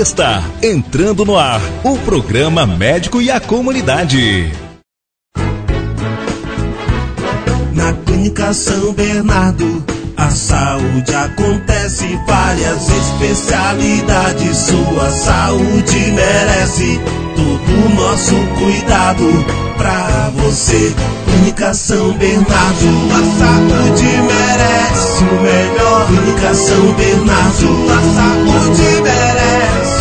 [0.00, 4.50] Está entrando no ar o programa Médico e a Comunidade.
[7.74, 9.84] Na Clínica São Bernardo,
[10.16, 16.98] a saúde acontece, várias especialidades, sua saúde merece
[17.36, 19.44] todo o nosso cuidado
[19.76, 20.94] pra você.
[21.26, 26.06] Clínica São Bernardo, a saúde merece o melhor.
[26.06, 29.49] Clínica São Bernardo, a saúde merece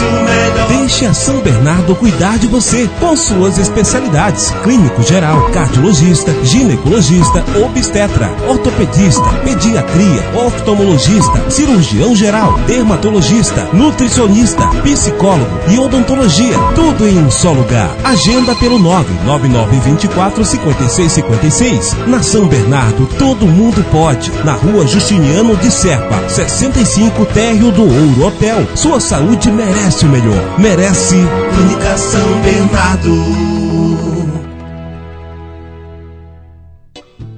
[0.01, 0.48] o melhor.
[0.69, 8.29] Deixe a São Bernardo cuidar de você com suas especialidades: clínico geral, cardiologista, ginecologista, obstetra,
[8.47, 16.57] ortopedista, pediatria, oftalmologista, cirurgião geral, dermatologista, nutricionista, psicólogo e odontologia.
[16.75, 17.89] Tudo em um só lugar.
[18.03, 21.97] Agenda pelo 99924 5656.
[22.07, 24.31] Na São Bernardo, todo mundo pode.
[24.43, 28.67] Na rua Justiniano de Serpa, 65 Térreo do Ouro Hotel.
[28.75, 30.58] Sua saúde merece o melhor.
[30.61, 33.15] Merece Clínica São Bernardo.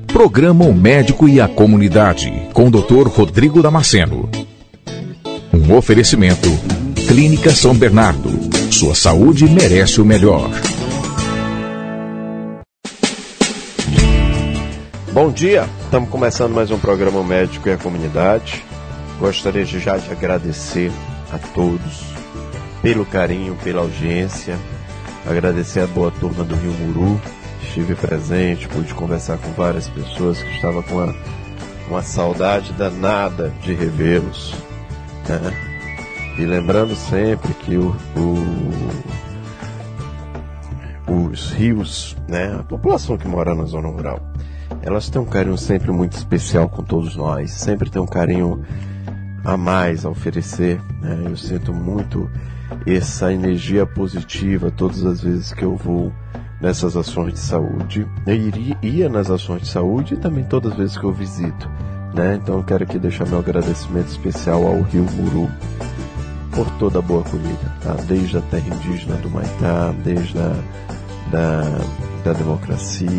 [0.07, 3.07] Programa O Médico e a Comunidade, com o Dr.
[3.07, 4.27] Rodrigo Damasceno.
[5.53, 6.49] Um oferecimento.
[7.07, 8.31] Clínica São Bernardo.
[8.73, 10.49] Sua saúde merece o melhor.
[15.13, 18.65] Bom dia, estamos começando mais um programa O Médico e a Comunidade.
[19.19, 20.91] Gostaria de já de agradecer
[21.31, 22.10] a todos
[22.81, 24.57] pelo carinho, pela audiência.
[25.25, 27.21] Agradecer a boa turma do Rio Muru.
[27.61, 31.15] Estive presente, pude conversar com várias pessoas que estavam com uma,
[31.87, 34.53] uma saudade danada de revê-los.
[35.29, 35.53] Né?
[36.37, 37.95] E lembrando sempre que o,
[41.07, 44.19] o, os rios, né, a população que mora na zona rural,
[44.81, 48.65] elas têm um carinho sempre muito especial com todos nós, sempre tem um carinho
[49.43, 50.81] a mais a oferecer.
[50.99, 51.25] Né?
[51.25, 52.29] Eu sinto muito
[52.85, 56.11] essa energia positiva todas as vezes que eu vou
[56.59, 58.07] nessas ações de saúde.
[58.25, 61.69] Eu iria, ia nas ações de saúde e também todas as vezes que eu visito.
[62.13, 62.39] Né?
[62.41, 65.49] Então quero aqui deixar meu agradecimento especial ao Rio Muru
[66.51, 67.93] por toda a boa acolhida, tá?
[68.05, 70.53] desde a terra indígena do Maitá, desde a
[71.31, 71.63] da,
[72.25, 73.09] da democracia,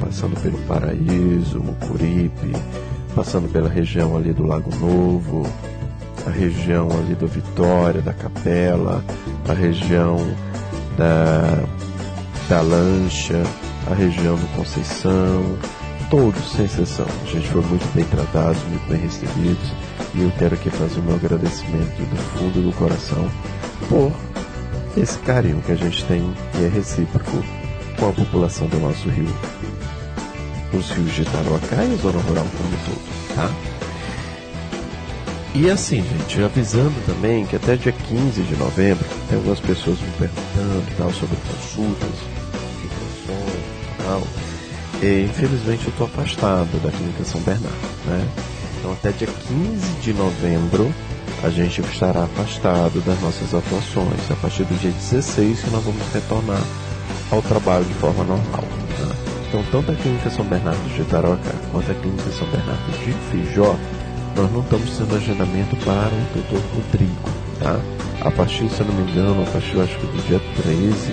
[0.00, 2.52] passando pelo Paraíso, Mucuripe,
[3.14, 5.46] passando pela região ali do Lago Novo,
[6.26, 9.04] a região ali do Vitória, da Capela,
[9.48, 10.16] a região
[10.96, 11.64] da,
[12.48, 13.42] da Lancha,
[13.90, 15.56] a região do Conceição,
[16.10, 17.06] todos sem exceção.
[17.22, 19.72] A gente foi muito bem tratados, muito bem recebidos
[20.14, 23.28] e eu quero aqui fazer o meu agradecimento do fundo do coração
[23.88, 24.12] por
[24.96, 27.44] esse carinho que a gente tem e é recíproco
[27.98, 29.34] com a população do nosso rio.
[30.72, 33.73] Os rios de Tarouacá e a zona rural como um todo, tá?
[35.54, 40.10] E assim, gente, avisando também que até dia 15 de novembro, tem algumas pessoas me
[40.18, 42.10] perguntando tal, sobre consultas,
[42.84, 44.22] informações e tal.
[45.00, 48.26] E, infelizmente eu estou afastado da Clínica São Bernardo, né?
[48.80, 50.92] Então até dia 15 de novembro
[51.44, 54.28] a gente estará afastado das nossas atuações.
[54.30, 56.62] A partir do dia 16 que nós vamos retornar
[57.30, 58.64] ao trabalho de forma normal.
[58.98, 59.14] Tá?
[59.48, 63.76] Então tanto a Clínica São Bernardo de Tarauacá quanto a Clínica São Bernardo de Fijó
[64.36, 67.80] nós não estamos tendo agendamento para o doutor Rodrigo, tá?
[68.20, 71.12] A partir, se eu não me engano, a partir, acho que do dia 13,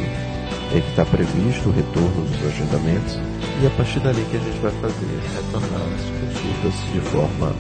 [0.74, 3.20] é que está previsto o retorno dos agendamentos,
[3.62, 7.54] e a partir dali que a gente vai fazer, retornar as consultas de forma,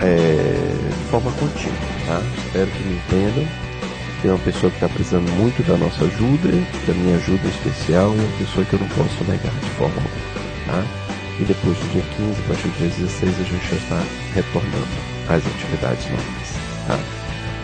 [0.00, 2.22] é, de forma contínua, tá?
[2.46, 3.46] Espero que me entendam.
[4.22, 6.48] Tem uma pessoa que está precisando muito da nossa ajuda,
[6.86, 10.82] da minha ajuda especial, e uma pessoa que eu não posso negar de forma alguma,
[10.82, 11.06] tá?
[11.40, 14.02] E depois do dia 15, a partir do dia 16, a gente já está
[14.34, 14.86] retornando
[15.28, 16.56] às atividades normais.
[16.86, 16.98] Tá?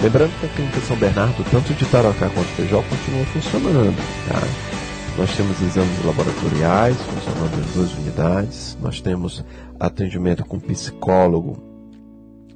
[0.02, 3.96] Lembrando que a Clínica São Bernardo, tanto de Tarocá quanto de Feijó, continua funcionando.
[4.28, 4.82] Tá?
[5.16, 8.78] Nós temos exames laboratoriais funcionando em duas unidades.
[8.80, 9.44] Nós temos
[9.78, 11.62] atendimento com psicólogo,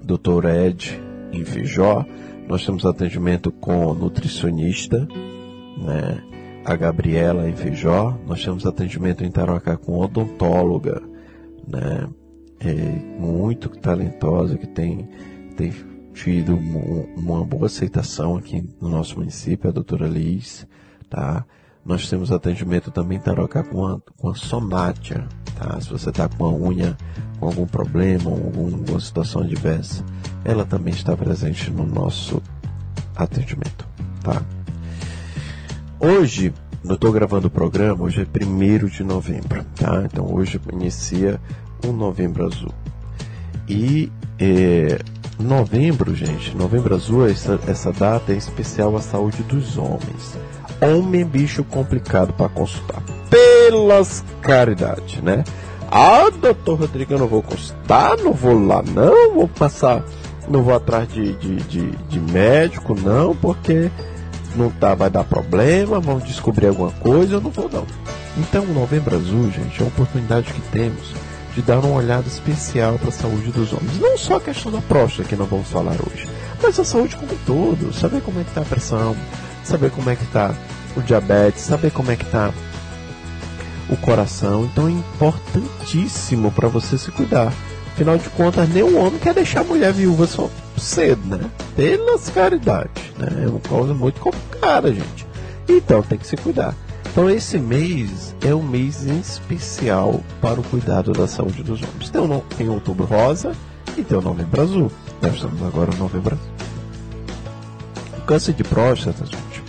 [0.02, 0.46] Dr.
[0.46, 1.00] Ed,
[1.32, 2.04] em Feijó.
[2.48, 5.06] Nós temos atendimento com nutricionista,
[5.78, 6.22] né?
[6.66, 8.18] A Gabriela em Feijó.
[8.26, 11.00] Nós temos atendimento em Tarocá com odontóloga,
[11.66, 12.08] né?
[12.58, 12.72] É,
[13.20, 15.08] muito talentosa, que tem,
[15.56, 15.72] tem
[16.14, 20.66] tido uma boa aceitação aqui no nosso município, a doutora Liz,
[21.08, 21.44] tá?
[21.84, 25.80] Nós temos atendimento também em Tarocá com a, com a Sonátia, tá?
[25.80, 26.96] Se você está com a unha
[27.38, 30.02] com algum problema, alguma situação adversa,
[30.44, 32.42] ela também está presente no nosso
[33.14, 33.86] atendimento,
[34.22, 34.42] tá?
[36.06, 36.54] Hoje,
[36.84, 40.04] eu estou gravando o programa, hoje é 1 de novembro, tá?
[40.04, 41.40] Então hoje inicia
[41.84, 42.72] o Novembro Azul.
[43.68, 45.00] E é,
[45.36, 50.38] Novembro, gente, novembro azul, essa, essa data é especial à saúde dos homens.
[50.80, 53.02] Homem bicho complicado para consultar.
[53.28, 55.42] Pelas caridade, né?
[55.90, 60.04] Ah, doutor Rodrigo, eu não vou consultar, não vou lá não, vou passar,
[60.48, 63.90] não vou atrás de, de, de, de médico, não, porque
[64.56, 67.86] não tá, vai dar problema, vamos descobrir alguma coisa, eu não vou não.
[68.36, 71.14] Então, o Novembro Azul, gente, é uma oportunidade que temos
[71.54, 73.98] de dar uma olhada especial para a saúde dos homens.
[73.98, 76.28] Não só a questão da próstata que nós vamos falar hoje,
[76.62, 77.94] mas a saúde como um todo.
[77.94, 79.16] Saber como é que está a pressão,
[79.64, 80.54] saber como é que está
[80.94, 82.52] o diabetes, saber como é que está
[83.88, 84.64] o coração.
[84.64, 87.52] Então é importantíssimo para você se cuidar.
[87.94, 91.50] Afinal de contas, nenhum homem quer deixar a mulher viúva só cedo, né?
[91.74, 93.44] Pelas caridades, né?
[93.44, 95.26] É uma coisa muito complicada, gente.
[95.68, 96.74] Então tem que se cuidar.
[97.10, 102.10] Então esse mês é um mês especial para o cuidado da saúde dos homens.
[102.10, 103.52] Tem, um, tem outubro rosa
[103.96, 104.92] e tem o novembro azul.
[105.22, 106.52] Nós estamos agora no novembro azul.
[108.18, 109.62] O câncer de próstata, gente,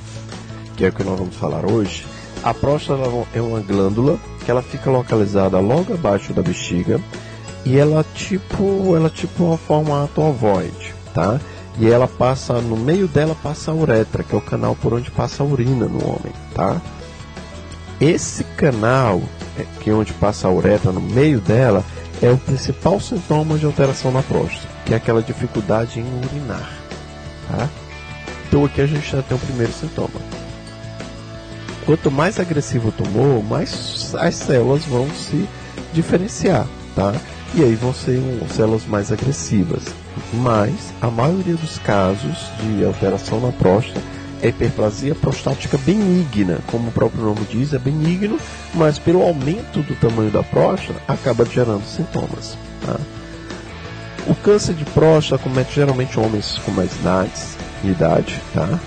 [0.75, 2.05] que é o que nós vamos falar hoje,
[2.43, 3.03] a próstata
[3.33, 6.99] é uma glândula que ela fica localizada logo abaixo da bexiga
[7.65, 11.39] e ela tipo, ela tipo uma formato ovoide, tá?
[11.79, 15.11] E ela passa no meio dela passa a uretra, que é o canal por onde
[15.11, 16.81] passa a urina no homem, tá?
[18.01, 19.21] Esse canal,
[19.57, 21.83] é, que é onde passa a uretra no meio dela,
[22.21, 26.69] é o principal sintoma de alteração na próstata, que é aquela dificuldade em urinar.
[27.47, 27.69] Tá?
[28.47, 30.19] Então aqui a gente já tem o primeiro sintoma.
[31.85, 35.47] Quanto mais agressivo o tumor, mais as células vão se
[35.93, 37.13] diferenciar, tá?
[37.55, 39.83] E aí vão ser um, células mais agressivas.
[40.33, 44.01] Mas a maioria dos casos de alteração na próstata
[44.41, 48.37] é hiperplasia prostática benigna, como o próprio nome diz, é benigno,
[48.73, 52.57] mas pelo aumento do tamanho da próstata acaba gerando sintomas.
[52.85, 52.99] Tá?
[54.27, 58.79] O câncer de próstata comete geralmente homens com mais idades, idade, tá?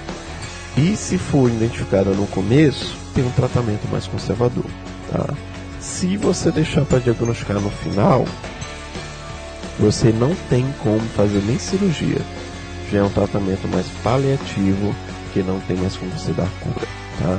[0.77, 4.67] E se for identificada no começo, tem um tratamento mais conservador,
[5.11, 5.35] tá?
[5.81, 8.27] Se você deixar para diagnosticar no final,
[9.81, 12.21] você não tem como fazer nem cirurgia.
[12.93, 14.95] Já é um tratamento mais paliativo
[15.25, 16.87] porque não tem mais como você dar cura,
[17.19, 17.39] tá?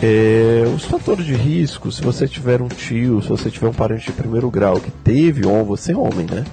[0.00, 4.06] É, os fatores de risco, se você tiver um tio, se você tiver um parente
[4.06, 6.44] de primeiro grau que teve homem, você é homem, né?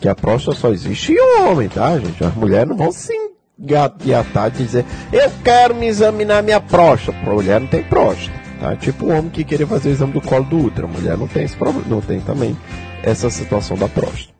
[0.00, 2.22] Que a próstata só existe em homem, tá, gente?
[2.22, 3.12] As mulheres não vão se
[3.58, 7.18] engatar e dizer, eu quero me examinar minha próstata.
[7.18, 8.76] A mulher não tem próstata, tá?
[8.76, 10.86] Tipo o homem que queria fazer o exame do colo do útero.
[10.86, 12.56] A mulher não tem esse problema, não tem também
[13.02, 14.32] essa situação da próstata.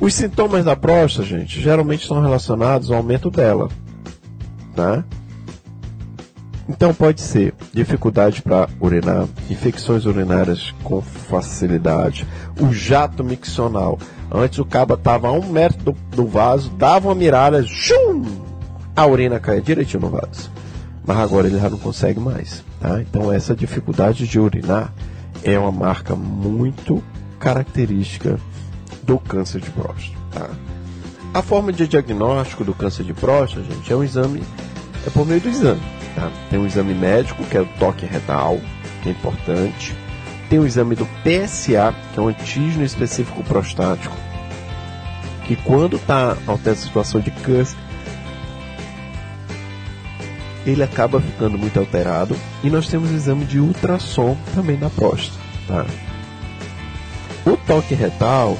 [0.00, 3.68] Os sintomas da próstata, gente, geralmente estão relacionados ao aumento dela,
[4.74, 5.04] tá?
[6.70, 12.26] Então pode ser dificuldade para urinar, infecções urinárias com facilidade,
[12.60, 13.98] o jato miccional.
[14.32, 18.24] Antes o cabo estava a um metro do, do, vaso, dava uma mirada, chum,
[18.94, 20.50] a urina caía direitinho no vaso.
[21.04, 22.62] Mas agora ele já não consegue mais.
[22.78, 23.02] Tá?
[23.02, 24.92] Então essa dificuldade de urinar
[25.44, 27.02] é uma marca muito
[27.38, 28.38] característica
[29.02, 30.18] do câncer de próstata.
[30.32, 30.50] Tá?
[31.32, 34.42] A forma de diagnóstico do câncer de próstata, gente, é um exame,
[35.06, 35.82] é por meio do exame.
[36.14, 36.30] Tá?
[36.50, 38.58] Tem um exame médico, que é o toque retal,
[39.02, 39.94] que é importante.
[40.48, 44.16] Tem o exame do PSA, que é um antígeno específico prostático,
[45.46, 47.76] que quando está a situação de câncer,
[50.66, 52.36] ele acaba ficando muito alterado.
[52.62, 55.38] E nós temos o exame de ultrassom também da próstata.
[55.66, 55.86] Tá?
[57.46, 58.58] O toque retal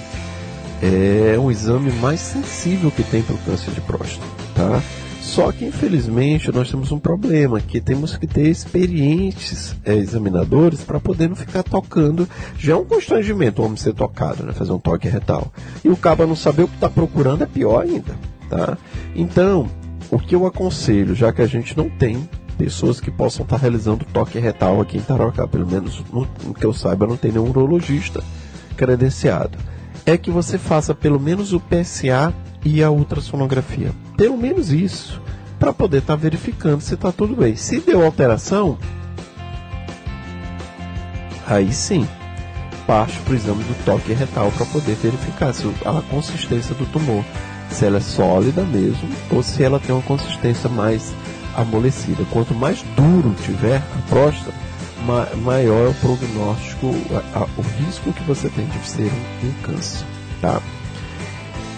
[0.83, 4.83] é um exame mais sensível que tem para o câncer de próstata, tá?
[5.21, 10.99] Só que infelizmente nós temos um problema, que temos que ter experientes é, examinadores para
[10.99, 12.27] poder não ficar tocando.
[12.59, 14.53] Já é um constrangimento o homem ser tocado, né?
[14.53, 15.53] fazer um toque retal.
[15.85, 18.17] E o cabo não saber o que está procurando é pior ainda.
[18.49, 18.79] Tá?
[19.15, 19.69] Então,
[20.11, 23.63] o que eu aconselho, já que a gente não tem pessoas que possam estar tá
[23.63, 27.33] realizando toque retal aqui em Tarocá, pelo menos no, no que eu saiba, não tem
[27.33, 28.23] nenhum urologista
[28.77, 29.57] credenciado
[30.07, 33.93] é que você faça pelo menos o PSA e a ultrassonografia.
[34.17, 35.21] Pelo menos isso,
[35.59, 37.57] para poder estar tá verificando se está tudo bem.
[37.57, 38.79] Se deu alteração,
[41.47, 42.07] aí sim,
[42.87, 47.25] parte para o exame do toque retal para poder verificar se a consistência do tumor,
[47.71, 51.13] se ela é sólida mesmo ou se ela tem uma consistência mais
[51.57, 52.25] amolecida.
[52.31, 54.53] Quanto mais duro tiver a próstata,
[55.05, 59.49] ma maior é o prognóstico, a, a, o risco que você tem de ser um,
[59.49, 60.07] um câncer,
[60.41, 60.61] tá?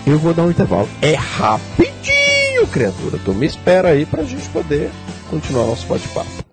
[0.07, 0.89] Eu vou dar um intervalo.
[1.01, 3.19] É rapidinho, criatura.
[3.25, 4.91] Tu me espera aí pra gente poder
[5.31, 6.52] continuar nosso bate-papo.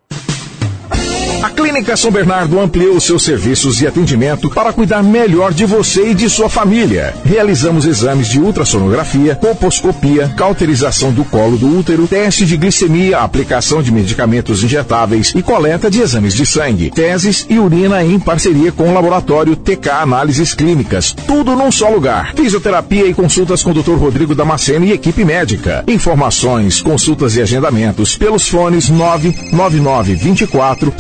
[1.60, 6.30] Clínica São Bernardo ampliou seus serviços e atendimento para cuidar melhor de você e de
[6.30, 7.14] sua família.
[7.26, 13.92] Realizamos exames de ultrassonografia, colposcopia, cauterização do colo do útero, teste de glicemia, aplicação de
[13.92, 18.94] medicamentos injetáveis e coleta de exames de sangue, teses e urina em parceria com o
[18.94, 21.14] laboratório TK Análises Clínicas.
[21.28, 22.36] Tudo num só lugar.
[22.36, 23.96] Fisioterapia e consultas com o Dr.
[23.96, 25.84] Rodrigo Damasceno e equipe médica.
[25.90, 30.94] Informações, consultas e agendamentos pelos fones 999 24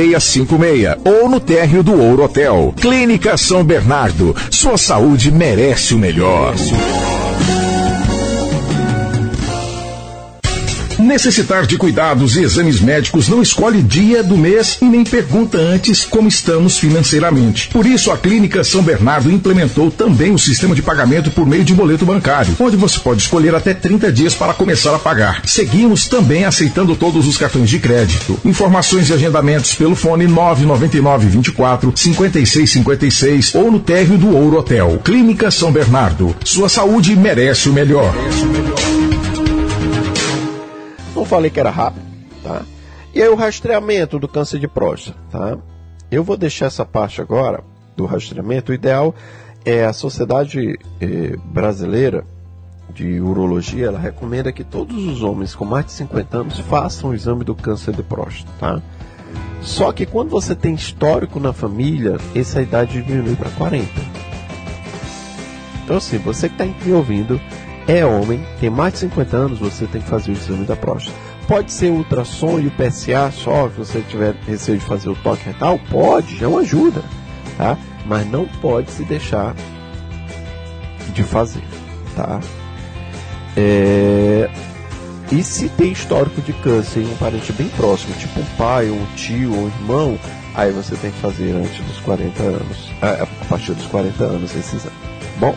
[0.00, 2.74] 5656 ou no térreo do Ouro Hotel.
[2.80, 4.34] Clínica São Bernardo.
[4.50, 6.54] Sua saúde merece o melhor.
[11.00, 16.04] Necessitar de cuidados e exames médicos não escolhe dia do mês e nem pergunta antes
[16.04, 17.68] como estamos financeiramente.
[17.68, 21.72] Por isso, a Clínica São Bernardo implementou também o sistema de pagamento por meio de
[21.72, 25.40] boleto bancário, onde você pode escolher até 30 dias para começar a pagar.
[25.46, 28.38] Seguimos também aceitando todos os cartões de crédito.
[28.44, 35.00] Informações e agendamentos pelo fone 999 24 5656 ou no térreo do Ouro Hotel.
[35.02, 36.36] Clínica São Bernardo.
[36.44, 38.14] Sua saúde merece o melhor.
[38.14, 38.99] Merece o melhor.
[41.30, 42.04] Falei que era rápido,
[42.42, 42.62] tá?
[43.14, 45.56] E aí o rastreamento do câncer de próstata, tá?
[46.10, 47.62] Eu vou deixar essa parte agora
[47.96, 48.72] do rastreamento.
[48.72, 49.14] O ideal
[49.64, 52.26] é a Sociedade eh, Brasileira
[52.92, 57.14] de Urologia, ela recomenda que todos os homens com mais de 50 anos façam o
[57.14, 58.82] exame do câncer de próstata, tá?
[59.62, 63.88] Só que quando você tem histórico na família, essa idade diminui para 40.
[65.84, 67.40] Então assim, você que está me ouvindo,
[67.86, 71.16] é homem, tem mais de 50 anos, você tem que fazer o exame da próstata.
[71.46, 75.46] Pode ser ultrassom e o PSA só, se você tiver receio de fazer o toque
[75.46, 77.02] retal, pode, é uma ajuda,
[77.56, 77.76] tá?
[78.06, 79.54] Mas não pode se deixar
[81.12, 81.64] de fazer,
[82.14, 82.40] tá?
[83.56, 84.48] É...
[85.32, 89.04] E se tem histórico de câncer em um parente bem próximo, tipo um pai, um
[89.16, 90.18] tio, um irmão,
[90.54, 94.76] aí você tem que fazer antes dos 40 anos, a partir dos 40 anos esse
[94.76, 94.96] exame.
[95.38, 95.54] Bom,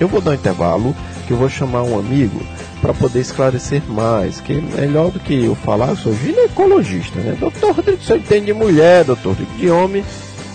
[0.00, 2.40] eu vou dar um intervalo que eu vou chamar um amigo
[2.80, 7.36] para poder esclarecer mais, que é melhor do que eu falar, eu sou ginecologista, né?
[7.38, 10.04] Doutor Rodrigo só entende de mulher, doutor de homem,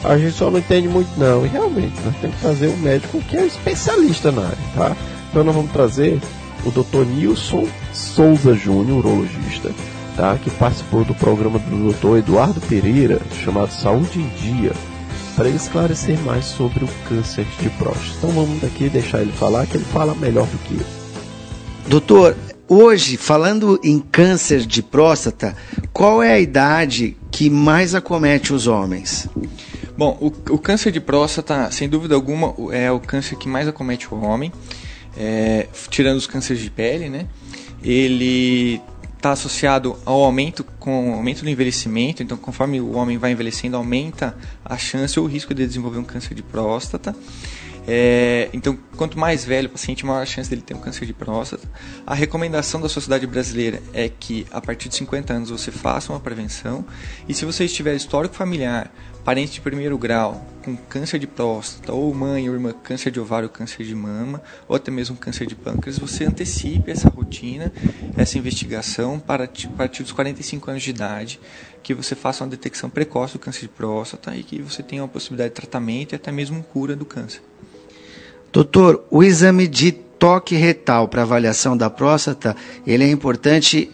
[0.03, 1.45] a gente só não entende muito não.
[1.45, 4.95] E realmente, nós temos que trazer um médico que é especialista na área, tá?
[5.29, 6.19] Então nós vamos trazer
[6.65, 9.71] o doutor Nilson Souza Júnior, urologista,
[10.15, 10.37] tá?
[10.41, 14.73] Que participou do programa do doutor Eduardo Pereira, chamado Saúde em Dia
[15.37, 18.17] para ele esclarecer mais sobre o câncer de próstata.
[18.17, 20.85] Então vamos daqui deixar ele falar, que ele fala melhor do que eu.
[21.87, 22.35] Doutor,
[22.67, 25.55] hoje, falando em câncer de próstata,
[25.93, 29.29] qual é a idade que mais acomete os homens?
[29.95, 34.11] Bom, o, o câncer de próstata, sem dúvida alguma, é o câncer que mais acomete
[34.11, 34.51] o homem,
[35.15, 37.27] é, tirando os cânceres de pele, né?
[37.83, 38.81] Ele
[39.27, 42.23] está associado ao aumento com aumento do envelhecimento.
[42.23, 46.03] Então, conforme o homem vai envelhecendo, aumenta a chance ou o risco de desenvolver um
[46.03, 47.15] câncer de próstata.
[47.89, 51.13] É, então, quanto mais velho o paciente, maior a chance dele ter um câncer de
[51.13, 51.67] próstata.
[52.05, 56.19] A recomendação da Sociedade Brasileira é que a partir de 50 anos você faça uma
[56.19, 56.85] prevenção.
[57.27, 58.91] E se você estiver histórico familiar
[59.27, 63.49] parente de primeiro grau com câncer de próstata, ou mãe ou irmã câncer de ovário,
[63.49, 67.69] câncer de mama, ou até mesmo câncer de pâncreas, você antecipe essa rotina,
[68.15, 71.41] essa investigação para a partir dos 45 anos de idade,
[71.83, 75.09] que você faça uma detecção precoce do câncer de próstata e que você tenha uma
[75.09, 77.41] possibilidade de tratamento e até mesmo cura do câncer.
[78.53, 82.55] Doutor, o exame de toque retal para avaliação da próstata,
[82.85, 83.91] ele é importante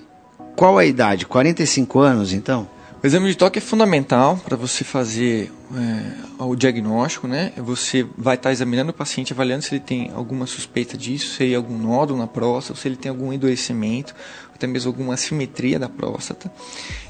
[0.55, 1.25] qual a idade?
[1.25, 2.71] 45 anos, então?
[3.03, 7.51] O exame de toque é fundamental para você fazer é, o diagnóstico, né?
[7.57, 11.43] Você vai estar tá examinando o paciente, avaliando se ele tem alguma suspeita disso, se
[11.43, 14.15] ele tem algum nódulo na próstata, se ele tem algum endurecimento,
[14.55, 16.49] até mesmo alguma assimetria da próstata.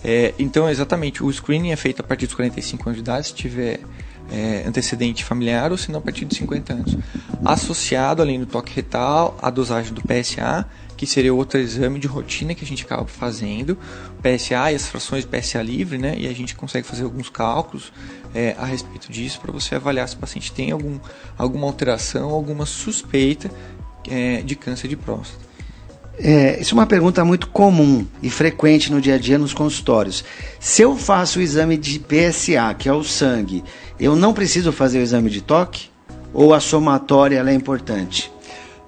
[0.03, 3.35] É, então, exatamente, o screening é feito a partir dos 45 anos de idade, se
[3.35, 3.79] tiver
[4.31, 6.97] é, antecedente familiar ou se não a partir de 50 anos.
[7.45, 10.67] Associado, além do toque retal, a dosagem do PSA
[11.05, 13.77] que seria outro exame de rotina que a gente acaba fazendo,
[14.21, 16.15] PSA e as frações PSA livre, né?
[16.17, 17.91] E a gente consegue fazer alguns cálculos
[18.33, 20.99] é, a respeito disso para você avaliar se o paciente tem algum,
[21.37, 23.51] alguma alteração, alguma suspeita
[24.09, 25.53] é, de câncer de próstata.
[26.17, 30.23] É, isso é uma pergunta muito comum e frequente no dia a dia nos consultórios.
[30.59, 33.63] Se eu faço o exame de PSA, que é o sangue,
[33.99, 35.89] eu não preciso fazer o exame de toque?
[36.33, 38.32] Ou a somatória é importante?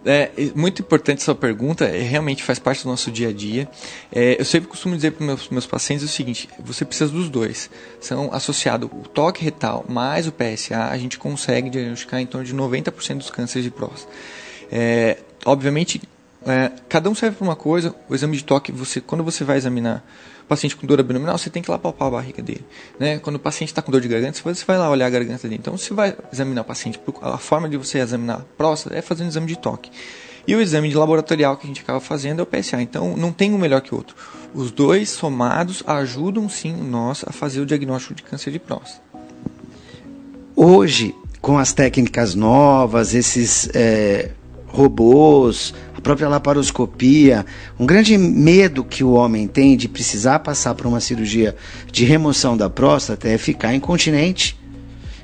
[0.05, 3.67] É, muito importante essa pergunta, é, realmente faz parte do nosso dia a dia.
[4.11, 7.69] É, eu sempre costumo dizer para meus, meus pacientes o seguinte: você precisa dos dois.
[7.99, 12.53] São associados o toque retal mais o PSA, a gente consegue diagnosticar em torno de
[12.53, 14.13] 90% dos cânceres de próstata.
[14.71, 16.01] É, obviamente,
[16.45, 17.93] é, cada um serve para uma coisa.
[18.07, 20.05] O exame de toque, você, quando você vai examinar
[20.43, 22.63] o paciente com dor abdominal, você tem que ir lá palpar a barriga dele.
[22.99, 23.17] Né?
[23.17, 25.59] Quando o paciente está com dor de garganta, você vai lá olhar a garganta dele.
[25.59, 29.27] Então, se vai examinar o paciente, a forma de você examinar a próstata é fazendo
[29.27, 29.89] exame de toque.
[30.47, 32.79] E o exame de laboratorial que a gente acaba fazendo é o PSA.
[32.79, 34.15] Então, não tem um melhor que o outro.
[34.53, 39.01] Os dois somados ajudam sim nós a fazer o diagnóstico de câncer de próstata.
[40.55, 44.31] Hoje, com as técnicas novas, esses é,
[44.75, 47.45] robôs, a própria laparoscopia,
[47.79, 51.55] um grande medo que o homem tem de precisar passar por uma cirurgia
[51.91, 54.59] de remoção da próstata é ficar incontinente.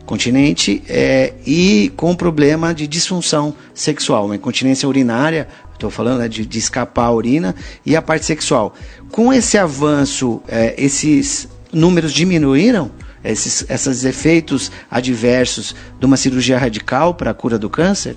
[0.06, 6.46] Continente é, e com problema de disfunção sexual, uma incontinência urinária, estou falando né, de,
[6.46, 7.56] de, escapar a urina,
[7.86, 8.74] e a parte sexual.
[9.12, 12.92] Com esse avanço, é, esses números diminuíram?
[13.24, 18.16] Esses, esses efeitos adversos de uma cirurgia radical para a cura do câncer?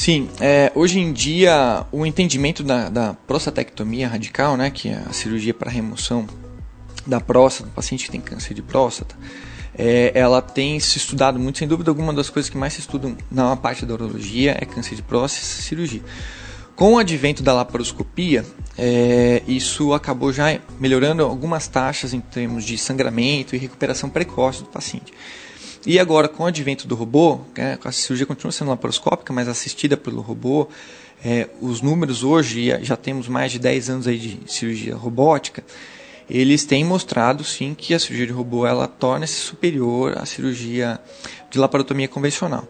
[0.00, 5.12] Sim, é, hoje em dia o entendimento da, da prostatectomia radical, né, que é a
[5.12, 6.26] cirurgia para remoção
[7.06, 9.14] da próstata, do paciente que tem câncer de próstata,
[9.78, 13.14] é, ela tem se estudado muito, sem dúvida alguma das coisas que mais se estudam
[13.30, 16.02] na parte da urologia é câncer de próstata e cirurgia.
[16.74, 18.42] Com o advento da laparoscopia,
[18.78, 24.70] é, isso acabou já melhorando algumas taxas em termos de sangramento e recuperação precoce do
[24.70, 25.12] paciente.
[25.86, 29.96] E agora, com o advento do robô, né, a cirurgia continua sendo laparoscópica, mas assistida
[29.96, 30.68] pelo robô,
[31.24, 35.64] é, os números hoje, já temos mais de 10 anos aí de cirurgia robótica,
[36.28, 41.00] eles têm mostrado sim que a cirurgia de robô ela torna-se superior à cirurgia
[41.50, 42.68] de laparotomia convencional.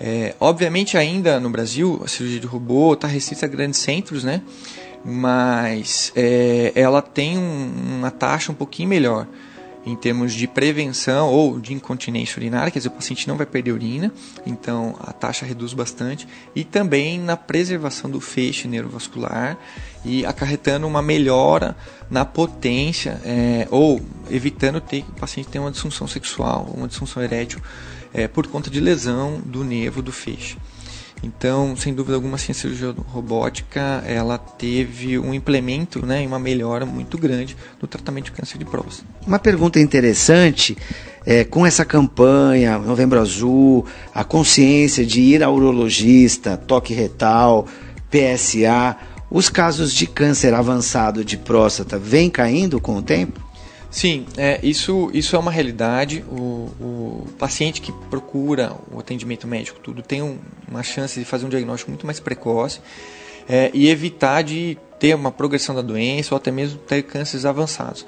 [0.00, 4.42] É, obviamente ainda no Brasil a cirurgia de robô está restrita a grandes centros, né?
[5.04, 9.26] Mas é, ela tem um, uma taxa um pouquinho melhor
[9.88, 13.72] em termos de prevenção ou de incontinência urinária, quer dizer, o paciente não vai perder
[13.72, 14.12] urina,
[14.44, 19.56] então a taxa reduz bastante, e também na preservação do feixe neurovascular
[20.04, 21.74] e acarretando uma melhora
[22.10, 27.22] na potência é, ou evitando ter que o paciente tenha uma disfunção sexual, uma disfunção
[27.22, 27.60] erétil
[28.12, 30.56] é, por conta de lesão do nervo do feixe.
[31.22, 36.86] Então, sem dúvida alguma, a cirurgia robótica ela teve um implemento né, e uma melhora
[36.86, 39.08] muito grande no tratamento de câncer de próstata.
[39.26, 40.76] Uma pergunta interessante
[41.26, 47.66] é, com essa campanha, Novembro Azul, a consciência de ir ao urologista, toque retal,
[48.10, 48.96] PSA,
[49.30, 53.47] os casos de câncer avançado de próstata vêm caindo com o tempo?
[53.90, 56.24] Sim, é, isso, isso é uma realidade.
[56.30, 61.46] O, o, paciente que procura o atendimento médico tudo tem um, uma chance de fazer
[61.46, 62.80] um diagnóstico muito mais precoce
[63.48, 68.04] é, e evitar de ter uma progressão da doença ou até mesmo ter cânceres avançados.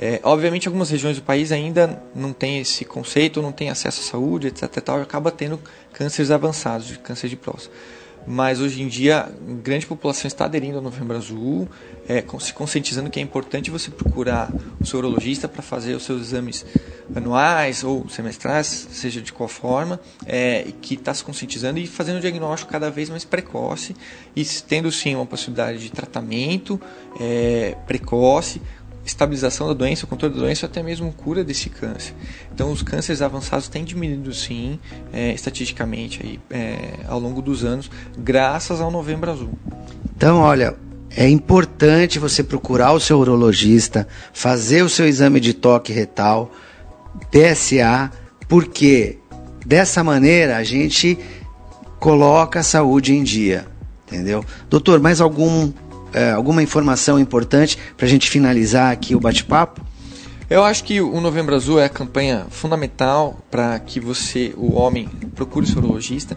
[0.00, 4.04] É, obviamente, algumas regiões do país ainda não tem esse conceito, não tem acesso à
[4.04, 4.70] saúde, etc.
[4.80, 5.60] Tal, e acaba tendo
[5.92, 7.74] cânceres avançados, câncer de próstata
[8.28, 9.26] mas hoje em dia
[9.62, 11.66] grande população está aderindo ao Novembro Azul,
[12.06, 16.20] é, se conscientizando que é importante você procurar o seu urologista para fazer os seus
[16.20, 16.64] exames
[17.14, 22.20] anuais ou semestrais, seja de qual forma, é, que está se conscientizando e fazendo o
[22.20, 23.96] diagnóstico cada vez mais precoce
[24.36, 26.78] e tendo sim uma possibilidade de tratamento
[27.18, 28.60] é, precoce
[29.08, 32.14] estabilização da doença, controle da doença, até mesmo cura desse câncer.
[32.54, 34.78] Então, os cânceres avançados têm diminuído sim,
[35.12, 39.58] é, estatisticamente, aí, é, ao longo dos anos, graças ao Novembro Azul.
[40.14, 40.76] Então, olha,
[41.16, 46.52] é importante você procurar o seu urologista, fazer o seu exame de toque retal,
[47.30, 48.12] PSA,
[48.46, 49.18] porque
[49.64, 51.18] dessa maneira a gente
[51.98, 53.66] coloca a saúde em dia,
[54.06, 54.44] entendeu?
[54.68, 55.72] Doutor, mais algum
[56.12, 59.80] é, alguma informação importante para a gente finalizar aqui o bate-papo?
[60.50, 65.06] Eu acho que o Novembro Azul é a campanha fundamental para que você, o homem,
[65.34, 66.34] procure o seu urologista.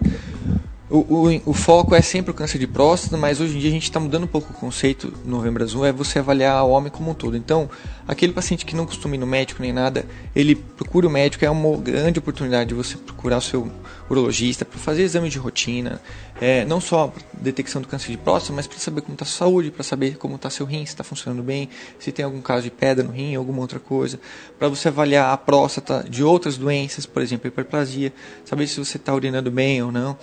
[0.91, 3.73] O, o, o, foco é sempre o câncer de próstata, mas hoje em dia a
[3.73, 6.91] gente está mudando um pouco o conceito no Novembro Azul, é você avaliar o homem
[6.91, 7.38] como um todo.
[7.38, 7.69] Então,
[8.06, 11.49] aquele paciente que não costuma ir no médico nem nada, ele procura o médico, é
[11.49, 13.71] uma grande oportunidade de você procurar o seu
[14.10, 16.01] urologista para fazer exame de rotina,
[16.41, 19.47] é, não só detecção do câncer de próstata, mas para saber como está a sua
[19.47, 22.63] saúde, para saber como está seu rim, se está funcionando bem, se tem algum caso
[22.63, 24.19] de pedra no rim, alguma outra coisa,
[24.60, 28.12] para você avaliar a próstata de outras doenças, por exemplo, hiperplasia,
[28.43, 30.17] saber se você está urinando bem ou não.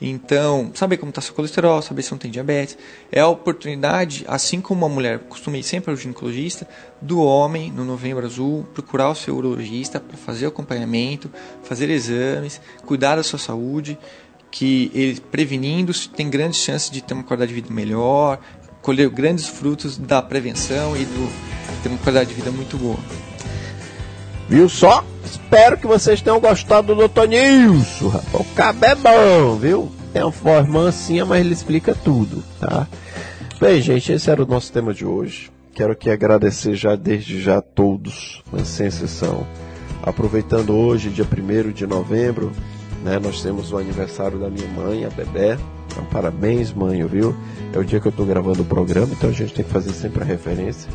[0.00, 2.78] Então, saber como está seu colesterol, saber se não tem diabetes.
[3.12, 6.66] É a oportunidade, assim como uma mulher costuma ir sempre ao ginecologista,
[7.02, 11.30] do homem no Novembro Azul procurar o seu urologista para fazer acompanhamento,
[11.62, 13.98] fazer exames, cuidar da sua saúde,
[14.50, 18.40] que ele prevenindo tem grandes chances de ter uma qualidade de vida melhor,
[18.80, 21.50] colher grandes frutos da prevenção e do
[21.82, 22.98] ter uma qualidade de vida muito boa.
[24.48, 25.04] Viu só?
[25.24, 27.26] Espero que vocês tenham gostado do Dr.
[27.28, 28.34] Nilson, rapaz.
[28.34, 30.00] O cabo é bom, viu?
[30.12, 32.86] tem uma voz mansinha, mas ele explica tudo, tá?
[33.60, 35.50] Bem, gente, esse era o nosso tema de hoje.
[35.72, 39.46] Quero aqui agradecer já desde já a todos, mas sem exceção.
[40.02, 42.50] Aproveitando hoje, dia 1 de novembro,
[43.04, 45.58] né, nós temos o aniversário da minha mãe, a Bebé.
[45.86, 47.34] Então, parabéns, mãe, viu?
[47.72, 49.92] É o dia que eu estou gravando o programa, então a gente tem que fazer
[49.92, 50.90] sempre a referência.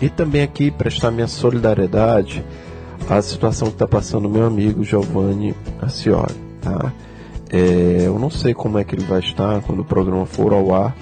[0.00, 2.44] E também aqui prestar minha solidariedade
[3.08, 6.92] à situação que está passando meu amigo Giovanni Acioli, tá?
[7.50, 10.74] É, eu não sei como é que ele vai estar quando o programa for ao
[10.74, 10.96] ar,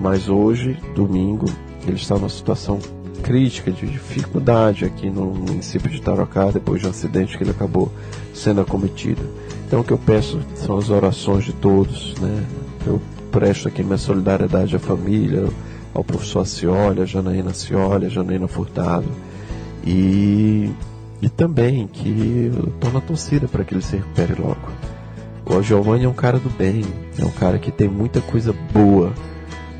[0.00, 1.46] mas hoje, domingo,
[1.86, 2.78] ele está numa situação
[3.22, 7.90] crítica, de dificuldade aqui no município de Tarocá, depois de um acidente que ele acabou
[8.34, 9.22] sendo acometido.
[9.66, 12.44] Então o que eu peço são as orações de todos, né?
[12.84, 15.48] Eu presto aqui minha solidariedade à família,
[15.94, 19.06] ao professor Acioli, a Janaína Acioli, a Janaína Furtado.
[19.86, 20.70] E,
[21.22, 22.50] e também que
[22.92, 24.68] na torcida para que ele se recupere logo.
[25.46, 26.84] O Giovanni é um cara do bem,
[27.16, 29.12] é um cara que tem muita coisa boa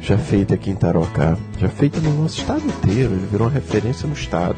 [0.01, 4.07] já feita aqui em Tarocá, já feita no nosso estado inteiro, ele virou uma referência
[4.07, 4.57] no estado.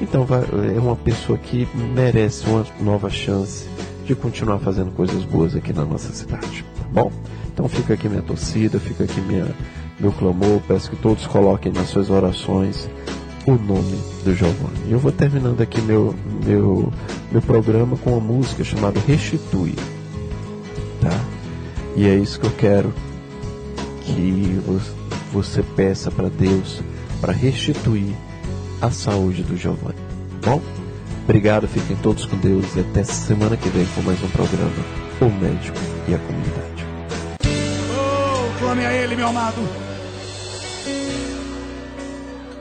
[0.00, 0.26] Então
[0.74, 3.68] é uma pessoa que merece uma nova chance
[4.04, 7.12] de continuar fazendo coisas boas aqui na nossa cidade, tá bom?
[7.52, 9.46] Então fica aqui minha torcida, fica aqui minha,
[9.98, 12.88] meu clamor, peço que todos coloquem nas suas orações
[13.46, 14.90] o nome do Giovanni.
[14.90, 16.92] Eu vou terminando aqui meu, meu,
[17.30, 19.74] meu programa com uma música chamada Restitui,
[21.00, 21.20] tá?
[21.94, 22.92] E é isso que eu quero
[24.02, 24.60] que
[25.32, 26.82] você peça para Deus
[27.20, 28.14] para restituir
[28.80, 29.96] a saúde do Giovanni.
[30.44, 30.60] Bom,
[31.24, 34.70] obrigado, fiquem todos com Deus e até semana que vem com mais um programa
[35.20, 35.78] O Médico
[36.08, 36.86] e a Comunidade.
[37.92, 39.85] Oh, clame a Ele, meu amado.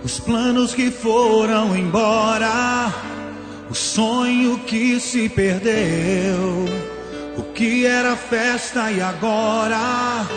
[0.05, 2.93] Os planos que foram embora,
[3.71, 6.67] o sonho que se perdeu,
[7.35, 10.27] o que era festa e agora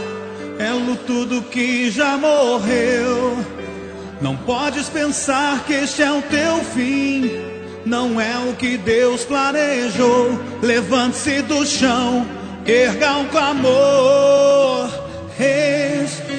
[0.59, 3.37] é luto do que já morreu.
[4.22, 7.31] Não podes pensar que este é o teu fim.
[7.85, 10.31] Não é o que Deus planejou.
[10.62, 12.26] Levante-se do chão,
[12.64, 14.28] erga um clamor.
[15.38, 16.38] Diga,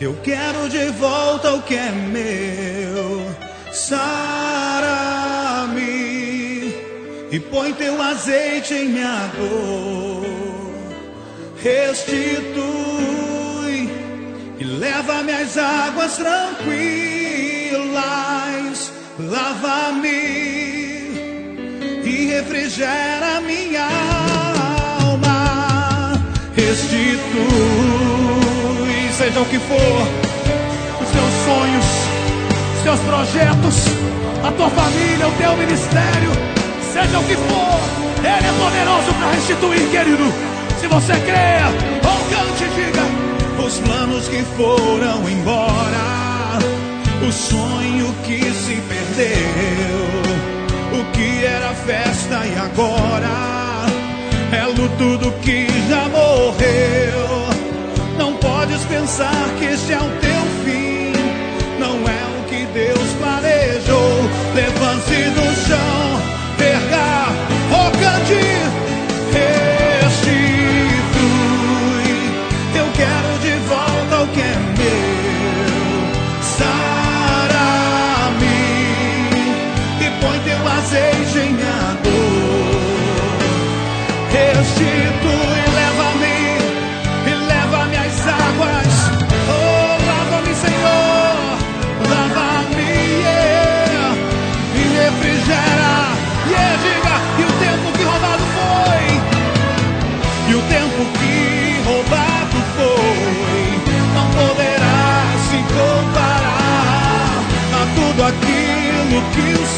[0.00, 3.34] eu quero de volta o que é meu.
[3.72, 4.20] Sara-me
[7.30, 10.26] e põe teu azeite em minha dor.
[11.62, 12.60] Restitui
[14.58, 16.60] e leva-me às águas tranquilas,
[19.18, 20.08] lava-me
[22.02, 23.86] e refrigera minha
[25.02, 26.12] alma,
[26.56, 28.39] restitui,
[29.20, 29.76] seja o que for,
[30.98, 31.84] os teus sonhos,
[32.74, 33.84] os teus projetos,
[34.42, 36.30] a tua família, o teu ministério,
[36.90, 37.80] seja o que for,
[38.16, 40.24] Ele é poderoso para restituir, querido.
[40.80, 41.60] Se você crê,
[42.02, 46.58] ou cante e diga: Os planos que foram embora,
[47.28, 50.00] o sonho que se perdeu,
[50.98, 53.84] o que era festa e agora
[54.50, 57.39] é luto do que já morreu.
[59.10, 60.39] Pensar que este é o teu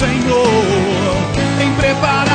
[0.03, 0.47] Senhor
[1.59, 2.32] tem preparado.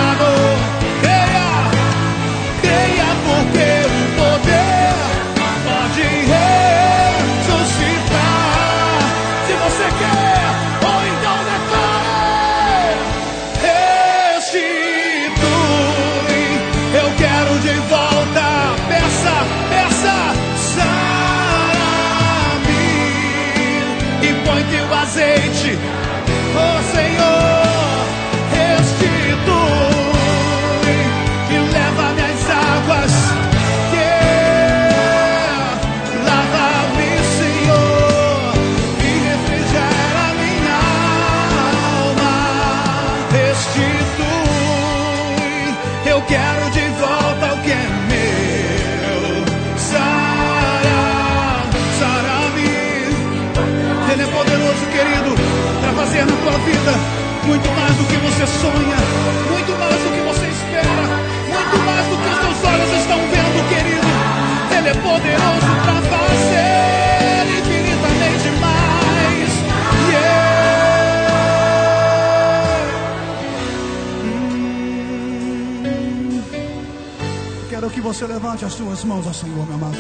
[78.18, 79.96] Você levante as suas mãos ao Senhor, meu amado.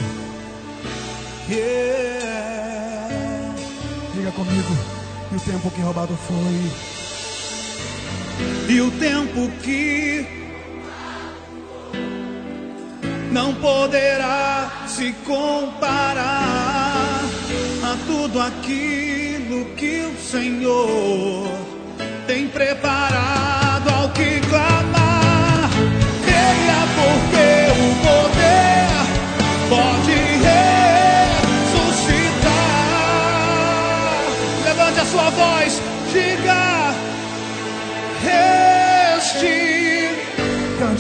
[1.47, 3.10] Yeah.
[4.15, 4.75] Diga comigo,
[5.32, 6.71] e o tempo que roubado foi.
[8.69, 10.25] E o tempo que
[13.32, 17.21] não poderá se comparar
[17.84, 21.47] a tudo aquilo que o Senhor
[22.25, 23.57] tem preparado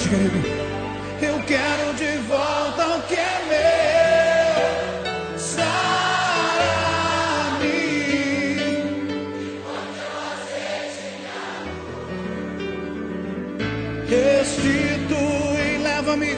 [0.07, 0.47] Cante, querido.
[1.21, 5.39] Eu quero de volta o que é meu.
[5.39, 5.67] Sara-me.
[14.07, 16.35] Restitui, leva-me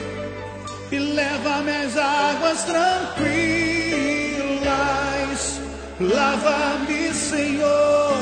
[0.90, 3.30] e leva-me às águas tranquilas.
[6.00, 8.18] Lava-me, Senhor,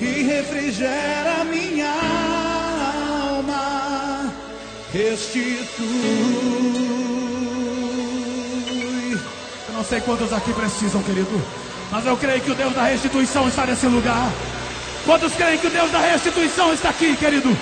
[0.00, 1.83] e refrigera minha
[4.94, 5.90] Restitui.
[9.66, 11.42] Eu não sei quantos aqui precisam, querido,
[11.90, 14.30] mas eu creio que o Deus da restituição está nesse lugar.
[15.04, 17.56] Quantos creem que o Deus da restituição está aqui, querido?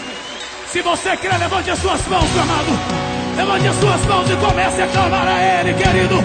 [0.71, 2.79] Se você crê, levante as suas mãos, meu amado.
[3.35, 6.17] Levante as suas mãos e comece a clamar a Ele, querido.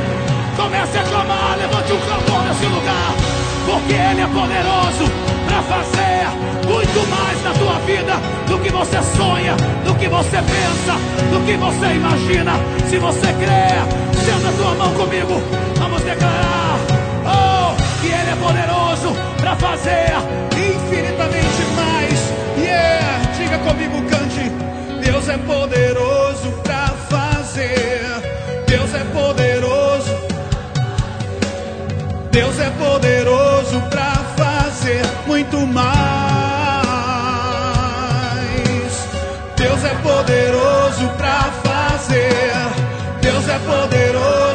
[0.58, 3.16] Comece a clamar, levante um clamor nesse lugar.
[3.66, 5.10] Porque Ele é poderoso
[5.48, 6.08] para fazer
[6.68, 8.14] muito mais na tua vida
[8.46, 9.56] do que você sonha,
[10.08, 10.94] que você pensa,
[11.32, 12.54] do que você imagina.
[12.88, 15.42] Se você crê, senta a tua mão comigo.
[15.78, 16.80] Vamos declarar
[17.26, 20.14] oh, que Ele é poderoso para fazer
[20.56, 22.34] infinitamente mais.
[22.58, 24.50] Yeah, diga comigo, cante.
[25.04, 28.02] Deus é poderoso para fazer.
[28.66, 30.18] Deus é poderoso.
[32.32, 36.07] Deus é poderoso para fazer muito mais.
[43.58, 44.47] É poderoso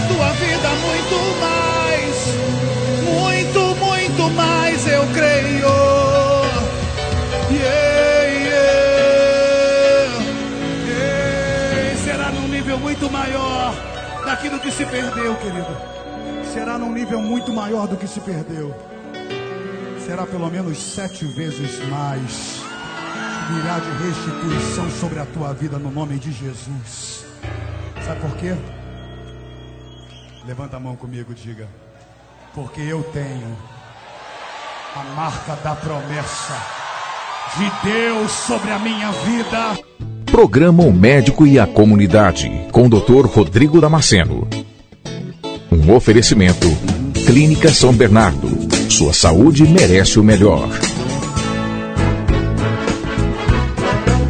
[0.00, 2.16] na tua vida muito mais.
[3.04, 5.68] Muito, muito mais, eu creio.
[7.50, 8.94] Yeah, yeah.
[10.86, 11.96] Yeah.
[11.96, 13.74] Será num nível muito maior
[14.24, 15.76] daquilo que se perdeu, querido.
[16.52, 18.74] Será num nível muito maior do que se perdeu.
[20.06, 22.60] Será pelo menos sete vezes mais.
[23.52, 27.26] Virá de restituição sobre a tua vida no nome de Jesus.
[28.04, 28.54] Sabe por quê?
[30.50, 31.68] Levanta a mão comigo e diga:
[32.52, 33.56] Porque eu tenho
[34.96, 36.60] a marca da promessa
[37.56, 39.78] de Deus sobre a minha vida.
[40.26, 43.26] Programa O Médico e a Comunidade, com o Dr.
[43.26, 44.48] Rodrigo Damasceno.
[45.70, 46.66] Um oferecimento.
[47.24, 48.48] Clínica São Bernardo.
[48.90, 50.68] Sua saúde merece o melhor.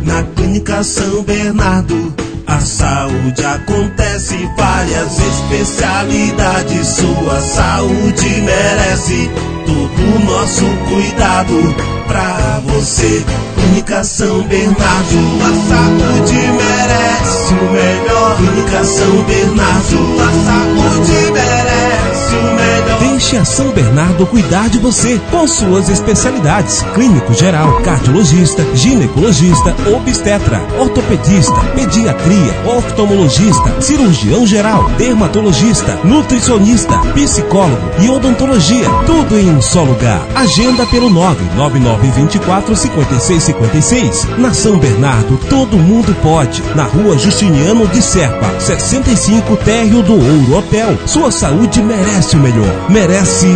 [0.05, 2.15] Na Clínica São Bernardo,
[2.51, 6.87] a saúde acontece, várias especialidades.
[6.89, 9.31] Sua saúde merece
[9.67, 11.75] todo o nosso cuidado.
[12.09, 18.37] Pra você Clínica São Bernardo, a saúde merece o melhor.
[18.37, 22.90] Clínica São Bernardo, a saúde merece o melhor.
[23.01, 30.61] Deixe a São Bernardo cuidar de você com suas especialidades: clínico geral, cardiologista, ginecologista, obstetra,
[30.79, 38.89] ortopedista, pediatria, oftalmologista, cirurgião geral, dermatologista, nutricionista, psicólogo e odontologia.
[39.07, 40.27] Tudo em um só lugar.
[40.35, 44.39] Agenda pelo 99924 5656.
[44.39, 46.63] Na São Bernardo, todo mundo pode.
[46.75, 50.99] Na rua Justiniano de Serpa, 65 Térreo do Ouro Hotel.
[51.07, 52.90] Sua saúde merece o melhor.
[52.91, 53.47] Merece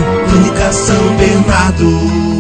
[0.73, 2.34] São Bernardo.